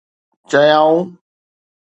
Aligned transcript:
چيائون 0.49 1.07